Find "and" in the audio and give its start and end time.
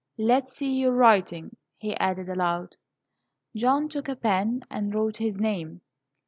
4.67-4.91